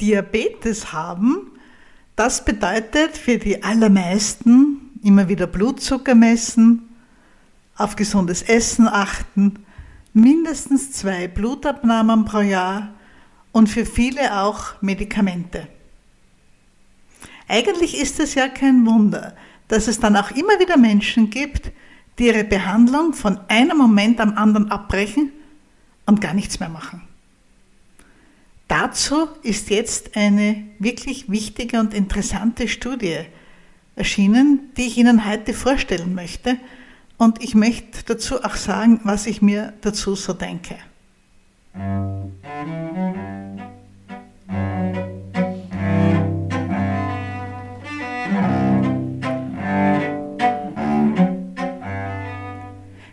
[0.00, 1.52] Diabetes haben,
[2.16, 6.88] das bedeutet für die allermeisten immer wieder Blutzucker messen,
[7.76, 9.58] auf gesundes Essen achten,
[10.12, 12.94] mindestens zwei Blutabnahmen pro Jahr
[13.52, 15.68] und für viele auch Medikamente.
[17.48, 19.36] Eigentlich ist es ja kein Wunder,
[19.68, 21.70] dass es dann auch immer wieder Menschen gibt,
[22.18, 25.32] die ihre Behandlung von einem Moment am anderen abbrechen
[26.06, 27.05] und gar nichts mehr machen.
[28.68, 33.20] Dazu ist jetzt eine wirklich wichtige und interessante Studie
[33.94, 36.56] erschienen, die ich Ihnen heute vorstellen möchte.
[37.16, 40.76] Und ich möchte dazu auch sagen, was ich mir dazu so denke.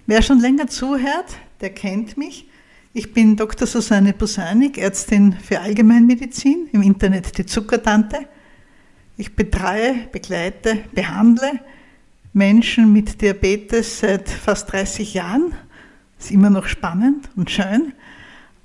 [0.05, 2.47] Wer schon länger zuhört, der kennt mich.
[2.95, 3.65] Ich bin Dr.
[3.65, 8.27] Susanne Busanik, Ärztin für Allgemeinmedizin, im Internet die Zuckertante.
[9.17, 11.59] Ich betreue, begleite, behandle
[12.33, 15.55] Menschen mit Diabetes seit fast 30 Jahren.
[16.19, 17.93] Ist immer noch spannend und schön.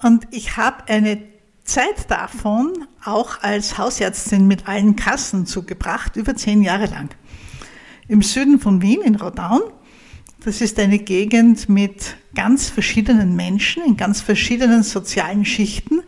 [0.02, 1.22] Und ich habe eine
[1.64, 7.08] Zeit davon auch als Hausärztin mit allen Kassen zugebracht, über zehn Jahre lang.
[8.08, 9.62] Im Süden von Wien, in Rodaun,
[10.44, 16.03] das ist eine Gegend mit ganz verschiedenen Menschen in ganz verschiedenen sozialen Schichten.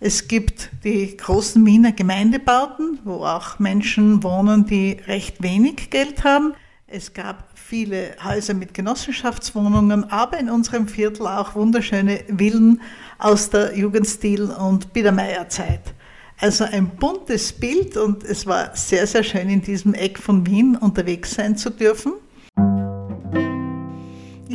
[0.00, 6.52] Es gibt die großen Wiener Gemeindebauten, wo auch Menschen wohnen, die recht wenig Geld haben.
[6.86, 12.82] Es gab viele Häuser mit Genossenschaftswohnungen, aber in unserem Viertel auch wunderschöne Villen
[13.18, 15.94] aus der Jugendstil- und Biedermeierzeit.
[16.38, 20.76] Also ein buntes Bild und es war sehr, sehr schön in diesem Eck von Wien
[20.76, 22.12] unterwegs sein zu dürfen.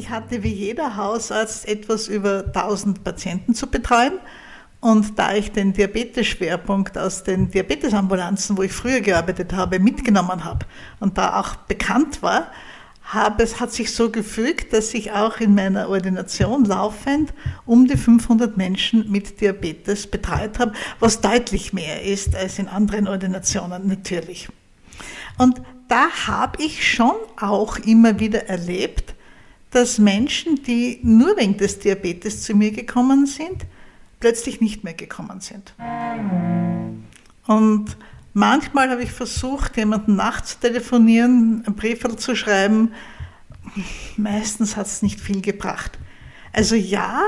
[0.10, 4.14] Hatte wie jeder Hausarzt etwas über 1000 Patienten zu betreuen.
[4.82, 10.66] Und da ich den Diabetes-Schwerpunkt aus den Diabetesambulanzen, wo ich früher gearbeitet habe, mitgenommen habe
[11.00, 12.48] und da auch bekannt war,
[13.02, 17.34] habe, es hat sich so gefügt, dass ich auch in meiner Ordination laufend
[17.66, 23.08] um die 500 Menschen mit Diabetes betreut habe, was deutlich mehr ist als in anderen
[23.08, 24.48] Ordinationen natürlich.
[25.38, 29.09] Und da habe ich schon auch immer wieder erlebt,
[29.72, 33.66] dass Menschen, die nur wegen des Diabetes zu mir gekommen sind,
[34.20, 35.74] plötzlich nicht mehr gekommen sind.
[37.48, 37.98] Und
[38.34, 42.94] manchmal habe ich versucht, jemanden nachzutelefonieren, einen Brief zu schreiben.
[44.18, 45.98] Meistens hat es nicht viel gebracht.
[46.52, 47.22] Also ja,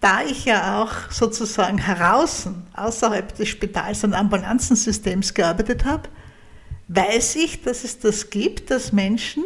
[0.00, 6.08] da ich ja auch sozusagen heraus, außerhalb des Spitals- und Ambulanzensystems gearbeitet habe,
[6.88, 9.44] weiß ich, dass es das gibt, dass Menschen,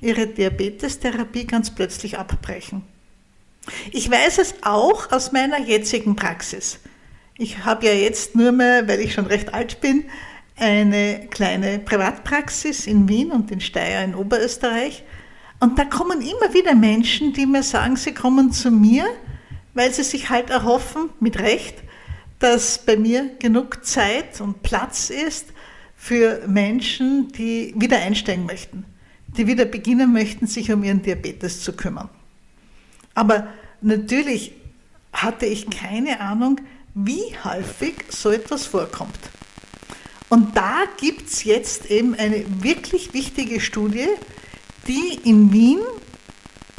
[0.00, 2.82] ihre Diabetestherapie ganz plötzlich abbrechen.
[3.92, 6.80] Ich weiß es auch aus meiner jetzigen Praxis.
[7.36, 10.04] Ich habe ja jetzt nur mehr, weil ich schon recht alt bin,
[10.56, 15.04] eine kleine Privatpraxis in Wien und in Steyr in Oberösterreich.
[15.60, 19.04] Und da kommen immer wieder Menschen, die mir sagen, sie kommen zu mir,
[19.74, 21.76] weil sie sich halt erhoffen, mit Recht,
[22.38, 25.48] dass bei mir genug Zeit und Platz ist
[25.96, 28.84] für Menschen, die wieder einsteigen möchten
[29.38, 32.10] die wieder beginnen möchten, sich um ihren Diabetes zu kümmern.
[33.14, 33.48] Aber
[33.80, 34.52] natürlich
[35.12, 36.60] hatte ich keine Ahnung,
[36.94, 39.18] wie häufig so etwas vorkommt.
[40.28, 44.08] Und da gibt es jetzt eben eine wirklich wichtige Studie,
[44.86, 45.78] die in Wien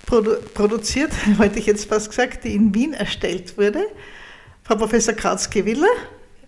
[0.05, 3.85] produ produziert, wollte ich jetzt fast gesagt, die in Wien erstellt wurde.
[4.63, 5.87] Frau Professor Kratzke-Willer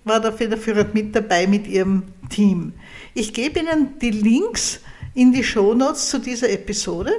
[0.04, 2.74] war da federführend mit dabei mit ihrem Team.
[3.14, 4.80] Ich gebe Ihnen die Links
[5.14, 7.12] in die Shownotes zu dieser Episode.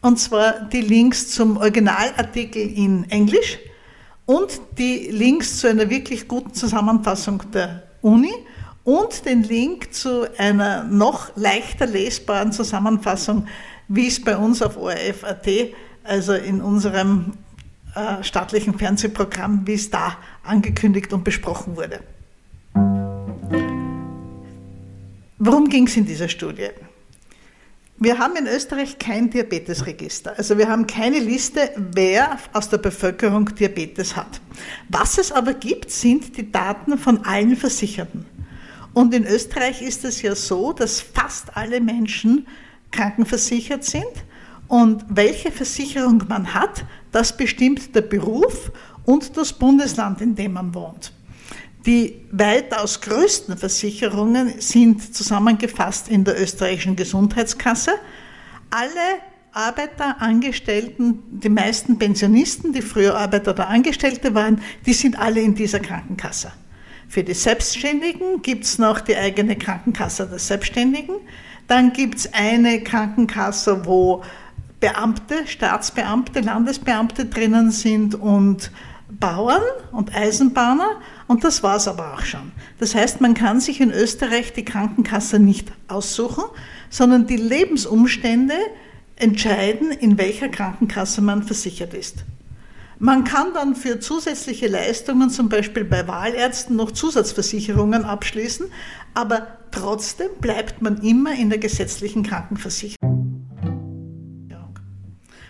[0.00, 3.58] Und zwar die Links zum Originalartikel in Englisch
[4.26, 8.32] und die Links zu einer wirklich guten Zusammenfassung der Uni
[8.84, 13.46] und den Link zu einer noch leichter lesbaren Zusammenfassung,
[13.88, 15.48] wie es bei uns auf ORF.at,
[16.04, 17.32] also in unserem
[17.94, 22.00] äh, staatlichen Fernsehprogramm, wie es da angekündigt und besprochen wurde.
[25.38, 26.68] Worum ging es in dieser Studie?
[28.00, 30.34] Wir haben in Österreich kein Diabetesregister.
[30.36, 34.40] Also wir haben keine Liste, wer aus der Bevölkerung Diabetes hat.
[34.88, 38.24] Was es aber gibt, sind die Daten von allen Versicherten.
[38.94, 42.46] Und in Österreich ist es ja so, dass fast alle Menschen
[42.92, 44.04] krankenversichert sind.
[44.68, 48.70] Und welche Versicherung man hat, das bestimmt der Beruf
[49.04, 51.12] und das Bundesland, in dem man wohnt.
[51.86, 57.92] Die weitaus größten Versicherungen sind zusammengefasst in der österreichischen Gesundheitskasse.
[58.70, 59.20] Alle
[59.52, 65.54] Arbeiter, Angestellten, die meisten Pensionisten, die früher Arbeiter oder Angestellte waren, die sind alle in
[65.54, 66.52] dieser Krankenkasse.
[67.08, 71.16] Für die Selbstständigen gibt es noch die eigene Krankenkasse der Selbstständigen.
[71.66, 74.22] Dann gibt es eine Krankenkasse, wo
[74.80, 78.70] Beamte, Staatsbeamte, Landesbeamte drinnen sind und
[79.10, 82.52] Bauern und Eisenbahner und das war es aber auch schon.
[82.78, 86.44] Das heißt, man kann sich in Österreich die Krankenkasse nicht aussuchen,
[86.90, 88.54] sondern die Lebensumstände
[89.16, 92.24] entscheiden, in welcher Krankenkasse man versichert ist.
[92.98, 98.66] Man kann dann für zusätzliche Leistungen, zum Beispiel bei Wahlärzten, noch Zusatzversicherungen abschließen,
[99.14, 102.98] aber trotzdem bleibt man immer in der gesetzlichen Krankenversicherung.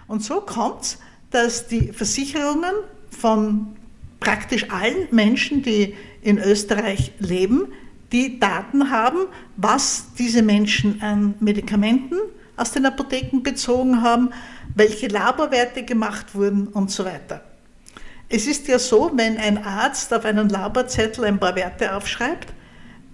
[0.08, 0.98] Und so kommt es,
[1.30, 2.72] dass die Versicherungen
[3.10, 3.77] von
[4.20, 7.68] praktisch allen Menschen, die in Österreich leben,
[8.12, 9.26] die Daten haben,
[9.56, 12.16] was diese Menschen an Medikamenten
[12.56, 14.30] aus den Apotheken bezogen haben,
[14.74, 17.42] welche Laborwerte gemacht wurden und so weiter.
[18.28, 22.52] Es ist ja so, wenn ein Arzt auf einen Laborzettel ein paar Werte aufschreibt,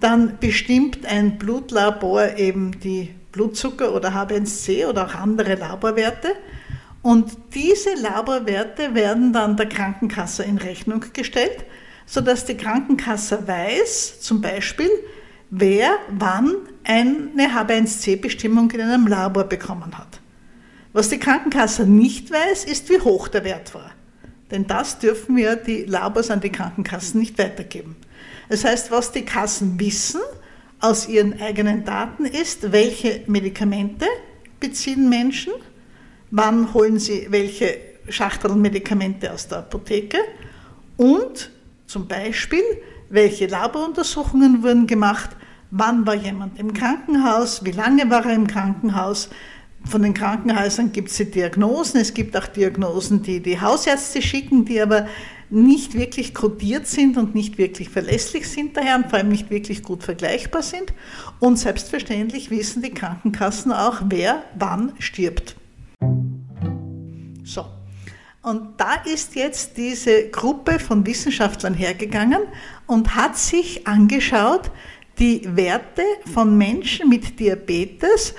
[0.01, 6.35] dann bestimmt ein Blutlabor eben die Blutzucker oder H1C oder auch andere Laborwerte
[7.05, 11.67] und diese Laborwerte werden dann der Krankenkasse in Rechnung gestellt,
[12.07, 14.89] sodass die Krankenkasse weiß, zum Beispiel,
[15.51, 20.19] wer wann eine H1C-Bestimmung in einem Labor bekommen hat.
[20.95, 23.91] Was die Krankenkasse nicht weiß, ist, wie hoch der Wert war.
[24.51, 27.97] Denn das dürfen wir die Labors an die Krankenkassen nicht weitergeben.
[28.49, 30.23] Das heißt, was die Kassen wissen
[30.81, 34.07] aus ihren eigenen Daten ist, welche Medikamente
[34.59, 35.53] beziehen Menschen,
[36.35, 37.79] wann holen Sie welche
[38.09, 40.19] Schachteln Medikamente aus der Apotheke
[40.97, 41.51] und
[41.87, 42.65] zum Beispiel,
[43.09, 45.31] welche Laboruntersuchungen wurden gemacht,
[45.71, 49.29] wann war jemand im Krankenhaus, wie lange war er im Krankenhaus.
[49.85, 54.65] Von den Krankenhäusern gibt es die Diagnosen, es gibt auch Diagnosen, die die Hausärzte schicken,
[54.65, 55.07] die aber
[55.51, 59.85] nicht wirklich kodiert sind und nicht wirklich verlässlich sind daher und vor allem nicht wirklich
[59.85, 60.93] gut vergleichbar sind.
[61.39, 65.55] Und selbstverständlich wissen die Krankenkassen auch, wer wann stirbt.
[67.45, 67.67] So.
[68.43, 72.43] Und da ist jetzt diese Gruppe von Wissenschaftlern hergegangen
[72.87, 74.71] und hat sich angeschaut,
[75.19, 76.03] die Werte
[76.33, 78.35] von Menschen mit Diabetes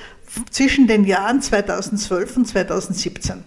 [0.50, 3.44] zwischen den Jahren 2012 und 2017.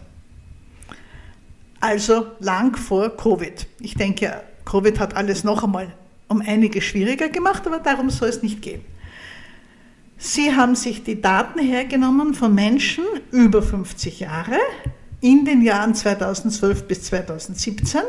[1.81, 3.67] Also lang vor Covid.
[3.81, 5.93] Ich denke, Covid hat alles noch einmal
[6.26, 8.85] um einige schwieriger gemacht, aber darum soll es nicht gehen.
[10.20, 14.59] Sie haben sich die Daten hergenommen von Menschen über 50 Jahre
[15.20, 18.00] in den Jahren 2012 bis 2017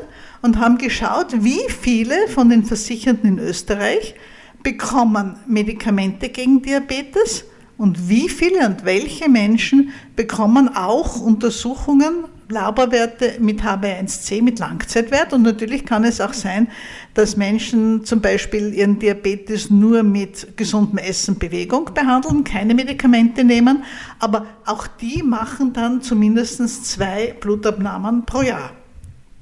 [0.41, 4.15] und haben geschaut, wie viele von den Versicherten in Österreich
[4.63, 7.45] bekommen Medikamente gegen Diabetes
[7.77, 15.34] und wie viele und welche Menschen bekommen auch Untersuchungen Laborwerte mit HB1C, mit Langzeitwert.
[15.34, 16.68] Und natürlich kann es auch sein,
[17.13, 23.84] dass Menschen zum Beispiel ihren Diabetes nur mit gesundem Essen, Bewegung behandeln, keine Medikamente nehmen.
[24.19, 28.72] Aber auch die machen dann zumindest zwei Blutabnahmen pro Jahr.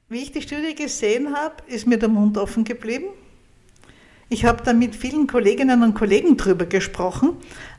[0.07, 3.05] Wie ich die Studie gesehen habe, ist mir der Mund offen geblieben.
[4.31, 7.31] Ich habe da mit vielen Kolleginnen und Kollegen drüber gesprochen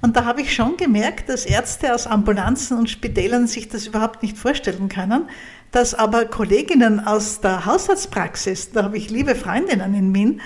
[0.03, 4.23] und da habe ich schon gemerkt, dass Ärzte aus Ambulanzen und Spitälern sich das überhaupt
[4.23, 5.29] nicht vorstellen können,
[5.73, 10.41] dass aber Kolleginnen aus der Hausarztpraxis, da habe ich liebe Freundinnen in Wien,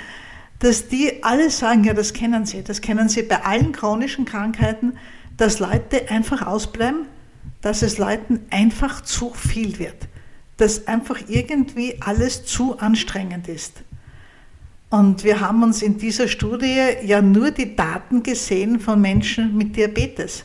[0.58, 4.94] dass die alle sagen, ja, das kennen sie, das kennen sie bei allen chronischen Krankheiten,
[5.36, 7.06] dass Leute einfach ausbleiben,
[7.60, 10.08] dass es Leuten einfach zu viel wird,
[10.56, 13.82] dass einfach irgendwie alles zu anstrengend ist.
[14.90, 19.74] Und wir haben uns in dieser Studie ja nur die Daten gesehen von Menschen mit
[19.76, 20.44] Diabetes.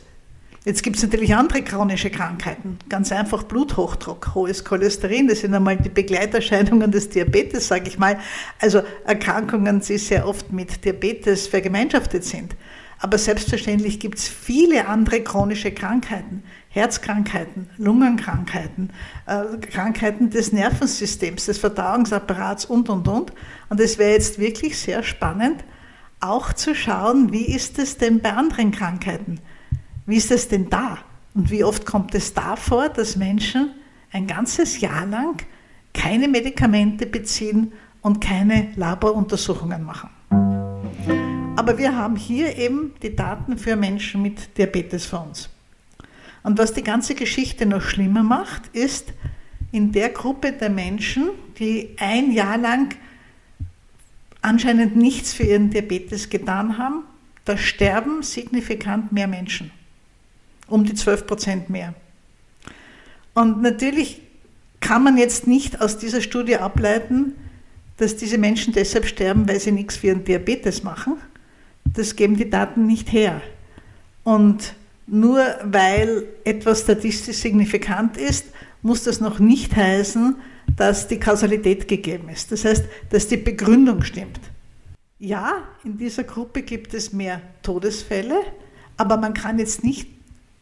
[0.66, 5.78] Jetzt gibt es natürlich andere chronische Krankheiten, ganz einfach Bluthochdruck, hohes Cholesterin, das sind einmal
[5.78, 8.18] die Begleiterscheinungen des Diabetes, sage ich mal.
[8.60, 12.56] Also Erkrankungen, die sehr oft mit Diabetes vergemeinschaftet sind.
[12.98, 18.92] Aber selbstverständlich gibt es viele andere chronische Krankheiten, Herzkrankheiten, Lungenkrankheiten,
[19.26, 23.32] äh, Krankheiten des Nervensystems, des Verdauungsapparats und, und, und.
[23.70, 25.64] Und es wäre jetzt wirklich sehr spannend,
[26.20, 29.40] auch zu schauen, wie ist es denn bei anderen Krankheiten?
[30.06, 30.98] Wie ist es denn da?
[31.34, 33.72] Und wie oft kommt es da vor, dass Menschen
[34.12, 35.42] ein ganzes Jahr lang
[35.94, 40.10] keine Medikamente beziehen und keine Laboruntersuchungen machen?
[41.56, 45.50] Aber wir haben hier eben die Daten für Menschen mit Diabetes vor uns.
[46.42, 49.12] Und was die ganze Geschichte noch schlimmer macht, ist,
[49.72, 52.96] in der Gruppe der Menschen, die ein Jahr lang
[54.42, 57.04] anscheinend nichts für ihren Diabetes getan haben,
[57.44, 59.70] da sterben signifikant mehr Menschen.
[60.70, 61.92] Um die 12 Prozent mehr.
[63.34, 64.22] Und natürlich
[64.80, 67.34] kann man jetzt nicht aus dieser Studie ableiten,
[67.98, 71.18] dass diese Menschen deshalb sterben, weil sie nichts für ihren Diabetes machen,
[71.84, 73.42] das geben die Daten nicht her.
[74.24, 74.74] Und
[75.06, 78.46] nur weil etwas statistisch signifikant ist,
[78.82, 80.36] muss das noch nicht heißen,
[80.76, 82.52] dass die Kausalität gegeben ist.
[82.52, 84.40] Das heißt, dass die Begründung stimmt.
[85.18, 88.40] Ja, in dieser Gruppe gibt es mehr Todesfälle,
[88.96, 90.08] aber man kann jetzt nicht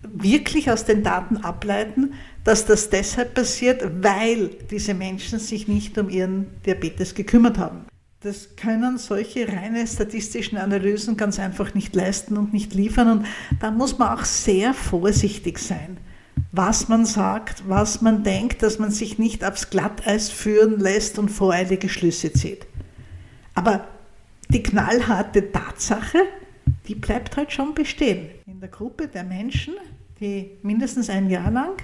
[0.03, 2.15] wirklich aus den Daten ableiten,
[2.45, 7.87] dass das deshalb passiert, weil diese Menschen sich nicht um ihren Diabetes gekümmert haben.
[8.21, 13.11] Das können solche reine statistischen Analysen ganz einfach nicht leisten und nicht liefern.
[13.11, 13.27] Und
[13.61, 15.99] da muss man auch sehr vorsichtig sein,
[16.51, 21.29] was man sagt, was man denkt, dass man sich nicht aufs Glatteis führen lässt und
[21.29, 22.67] voreilige Schlüsse zieht.
[23.55, 23.87] Aber
[24.49, 26.19] die knallharte Tatsache,
[26.89, 28.31] die bleibt halt schon bestehen.
[28.59, 29.75] In der Gruppe der Menschen,
[30.19, 31.81] die mindestens ein Jahr lang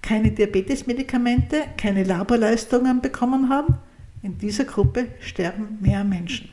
[0.00, 3.76] keine Diabetesmedikamente, keine Laborleistungen bekommen haben,
[4.22, 6.48] in dieser Gruppe sterben mehr Menschen.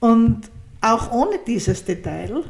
[0.00, 2.42] Und auch ohne dieses Detail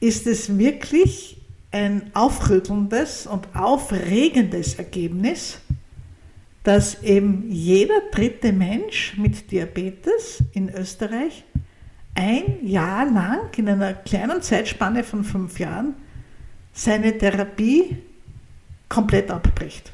[0.00, 1.38] ist es wirklich
[1.70, 5.60] ein aufrüttelndes und aufregendes Ergebnis,
[6.62, 11.44] dass eben jeder dritte Mensch mit Diabetes in Österreich
[12.14, 15.94] ein Jahr lang in einer kleinen Zeitspanne von fünf Jahren
[16.72, 17.96] seine Therapie
[18.88, 19.92] komplett abbricht.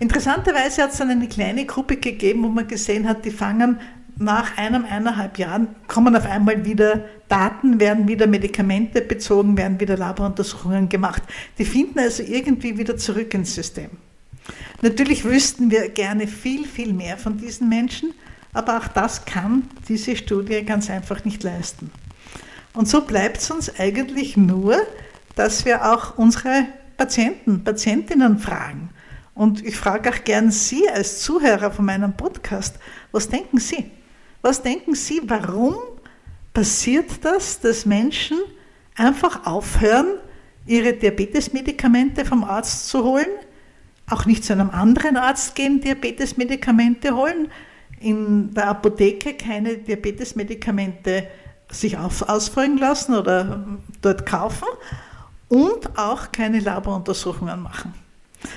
[0.00, 3.78] Interessanterweise hat es dann eine kleine Gruppe gegeben, wo man gesehen hat, die fangen
[4.18, 9.98] nach einem, eineinhalb Jahren, kommen auf einmal wieder Daten, werden wieder Medikamente bezogen, werden wieder
[9.98, 11.22] Laboruntersuchungen gemacht.
[11.58, 13.90] Die finden also irgendwie wieder zurück ins System.
[14.80, 18.14] Natürlich wüssten wir gerne viel, viel mehr von diesen Menschen,
[18.56, 21.90] aber auch das kann diese Studie ganz einfach nicht leisten.
[22.72, 24.78] Und so bleibt es uns eigentlich nur,
[25.34, 28.88] dass wir auch unsere Patienten, Patientinnen fragen.
[29.34, 32.78] Und ich frage auch gern Sie als Zuhörer von meinem Podcast,
[33.12, 33.90] was denken Sie?
[34.40, 35.74] Was denken Sie, warum
[36.54, 38.38] passiert das, dass Menschen
[38.94, 40.06] einfach aufhören,
[40.64, 43.26] ihre Diabetesmedikamente vom Arzt zu holen,
[44.08, 47.48] auch nicht zu einem anderen Arzt gehen, Diabetesmedikamente holen,
[48.00, 51.26] in der Apotheke keine Diabetesmedikamente
[51.70, 53.66] sich ausfolgen lassen oder
[54.00, 54.68] dort kaufen
[55.48, 57.94] und auch keine Laboruntersuchungen machen.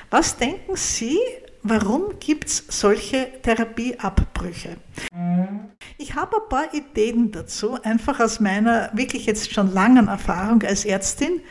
[0.09, 1.17] Was denken Sie,
[1.63, 4.77] warum gibt es solche Therapieabbrüche?
[5.97, 10.85] Ich habe ein paar Ideen dazu, einfach aus meiner wirklich jetzt schon langen Erfahrung als
[10.85, 11.41] Ärztin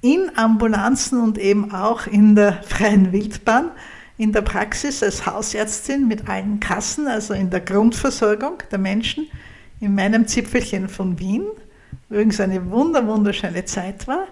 [0.00, 3.70] in Ambulanzen und eben auch in der freien Wildbahn,
[4.18, 9.28] in der Praxis als Hausärztin mit allen Kassen, also in der Grundversorgung der Menschen,
[9.80, 11.46] in meinem Zipfelchen von Wien,
[12.10, 14.26] übrigens eine wunderschöne Zeit war.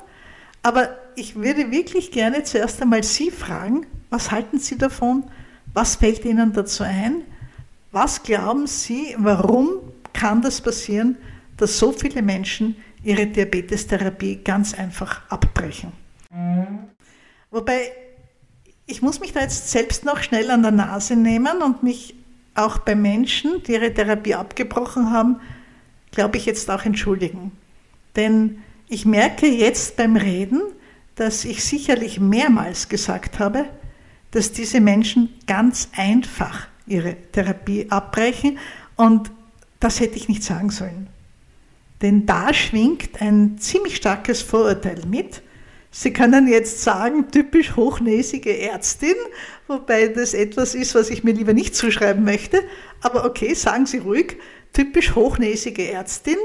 [0.62, 5.24] Aber ich würde wirklich gerne zuerst einmal Sie fragen, was halten Sie davon?
[5.72, 7.22] Was fällt Ihnen dazu ein?
[7.92, 9.78] Was glauben Sie, warum
[10.12, 11.16] kann das passieren,
[11.56, 15.92] dass so viele Menschen ihre Diabetestherapie ganz einfach abbrechen.
[17.50, 17.92] Wobei,
[18.86, 22.14] ich muss mich da jetzt selbst noch schnell an der Nase nehmen und mich
[22.54, 25.40] auch bei Menschen, die ihre Therapie abgebrochen haben,
[26.12, 27.52] glaube ich, jetzt auch entschuldigen.
[28.14, 30.62] Denn ich merke jetzt beim Reden,
[31.16, 33.66] dass ich sicherlich mehrmals gesagt habe,
[34.30, 38.58] dass diese Menschen ganz einfach ihre Therapie abbrechen
[38.96, 39.30] und
[39.80, 41.08] das hätte ich nicht sagen sollen.
[42.02, 45.42] Denn da schwingt ein ziemlich starkes Vorurteil mit.
[45.98, 49.14] Sie können jetzt sagen, typisch hochnäsige Ärztin,
[49.66, 52.62] wobei das etwas ist, was ich mir lieber nicht zuschreiben möchte.
[53.00, 54.36] Aber okay, sagen Sie ruhig,
[54.74, 56.36] typisch hochnäsige Ärztin,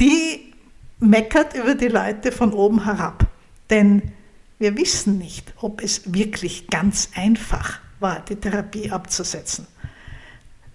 [0.00, 0.54] die
[0.98, 3.28] meckert über die Leute von oben herab.
[3.70, 4.10] Denn
[4.58, 9.68] wir wissen nicht, ob es wirklich ganz einfach war, die Therapie abzusetzen.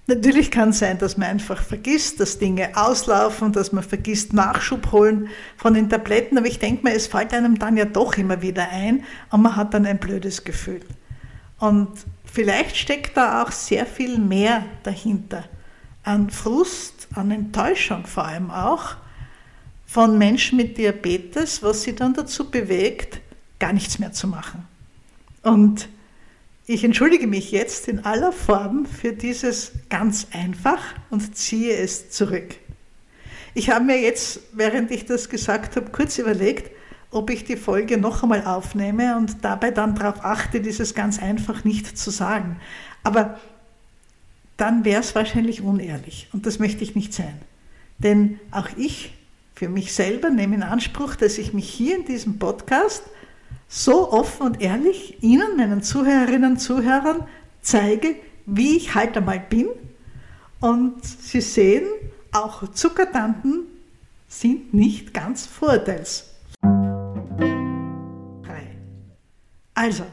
[0.07, 4.91] Natürlich kann es sein, dass man einfach vergisst, dass Dinge auslaufen, dass man vergisst Nachschub
[4.91, 8.41] holen von den Tabletten, aber ich denke mal, es fällt einem dann ja doch immer
[8.41, 10.81] wieder ein und man hat dann ein blödes Gefühl.
[11.57, 11.89] Und
[12.23, 15.45] vielleicht steckt da auch sehr viel mehr dahinter.
[16.03, 18.97] An Frust, an Enttäuschung vor allem auch
[19.87, 23.21] von Menschen mit Diabetes, was sie dann dazu bewegt,
[23.57, 24.67] gar nichts mehr zu machen.
[25.41, 25.87] Und
[26.67, 32.55] ich entschuldige mich jetzt in aller Form für dieses ganz einfach und ziehe es zurück.
[33.53, 36.71] Ich habe mir jetzt, während ich das gesagt habe, kurz überlegt,
[37.11, 41.63] ob ich die Folge noch einmal aufnehme und dabei dann darauf achte, dieses ganz einfach
[41.63, 42.59] nicht zu sagen.
[43.03, 43.39] Aber
[44.57, 47.39] dann wäre es wahrscheinlich unehrlich und das möchte ich nicht sein.
[47.99, 49.13] Denn auch ich
[49.53, 53.03] für mich selber nehme in Anspruch, dass ich mich hier in diesem Podcast
[53.67, 57.27] so offen und ehrlich Ihnen, meinen Zuhörerinnen und Zuhörern,
[57.61, 59.67] zeige, wie ich halt einmal bin.
[60.59, 61.85] Und Sie sehen,
[62.31, 63.65] auch Zuckertanten
[64.27, 66.31] sind nicht ganz vorurteilsfrei.
[69.73, 70.03] Also,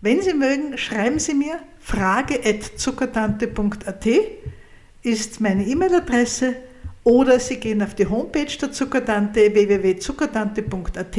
[0.00, 4.06] wenn Sie mögen, schreiben Sie mir frage.zuckertante.at
[5.02, 6.54] ist meine E-Mail-Adresse
[7.04, 11.18] oder Sie gehen auf die Homepage der Zuckertante www.zuckertante.at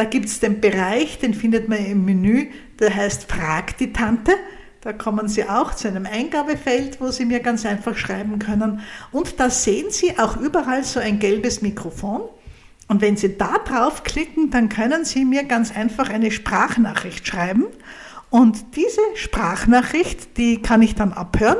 [0.00, 2.46] da gibt es den Bereich, den findet man im Menü,
[2.78, 4.32] der heißt Frag die Tante.
[4.80, 8.80] Da kommen Sie auch zu einem Eingabefeld, wo Sie mir ganz einfach schreiben können.
[9.12, 12.22] Und da sehen Sie auch überall so ein gelbes Mikrofon.
[12.88, 17.66] Und wenn Sie da draufklicken, dann können Sie mir ganz einfach eine Sprachnachricht schreiben.
[18.30, 21.58] Und diese Sprachnachricht, die kann ich dann abhören.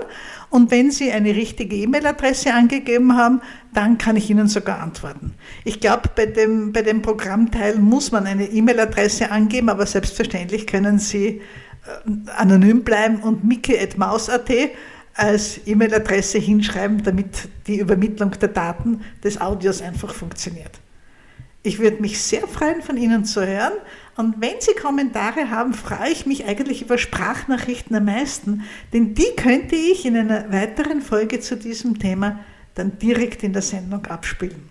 [0.50, 3.40] Und wenn Sie eine richtige E-Mail-Adresse angegeben haben,
[3.72, 5.34] dann kann ich Ihnen sogar antworten.
[5.64, 10.98] Ich glaube, bei dem, bei dem Programmteil muss man eine E-Mail-Adresse angeben, aber selbstverständlich können
[10.98, 11.40] Sie
[11.86, 14.50] äh, anonym bleiben und miki.maus.at
[15.14, 20.80] als E-Mail-Adresse hinschreiben, damit die Übermittlung der Daten des Audios einfach funktioniert.
[21.62, 23.74] Ich würde mich sehr freuen, von Ihnen zu hören.
[24.16, 29.34] Und wenn Sie Kommentare haben, freue ich mich eigentlich über Sprachnachrichten am meisten, denn die
[29.36, 32.40] könnte ich in einer weiteren Folge zu diesem Thema
[32.74, 34.68] dann direkt in der Sendung abspielen.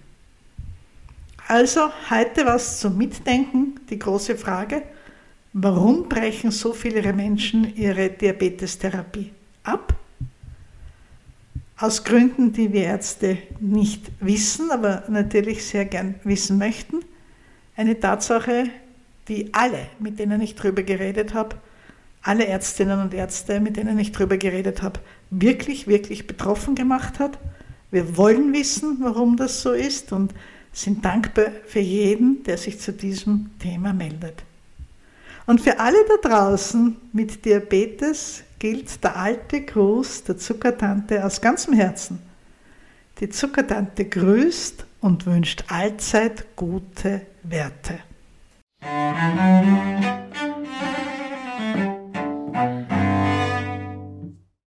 [1.47, 4.83] Also heute was zum Mitdenken, die große Frage,
[5.53, 9.31] warum brechen so viele Menschen ihre Diabetestherapie
[9.63, 9.95] ab?
[11.77, 16.99] Aus Gründen, die wir Ärzte nicht wissen, aber natürlich sehr gern wissen möchten.
[17.75, 18.69] Eine Tatsache,
[19.29, 21.55] die alle, mit denen ich drüber geredet habe,
[22.21, 27.39] alle Ärztinnen und Ärzte, mit denen ich drüber geredet habe, wirklich, wirklich betroffen gemacht hat
[27.91, 30.33] wir wollen wissen, warum das so ist und
[30.71, 34.43] sind dankbar für jeden, der sich zu diesem Thema meldet.
[35.47, 41.73] Und für alle da draußen mit Diabetes gilt der alte Gruß der Zuckertante aus ganzem
[41.73, 42.19] Herzen.
[43.19, 47.99] Die Zuckertante grüßt und wünscht allzeit gute Werte.
[48.81, 50.58] なるほど。